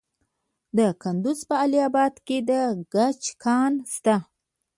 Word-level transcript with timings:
د 0.77 0.79
کندز 1.01 1.39
په 1.49 1.55
علي 1.63 1.79
اباد 1.89 2.13
کې 2.27 2.37
د 2.49 2.51
ګچ 2.93 3.21
کان 3.43 3.73
شته. 3.93 4.15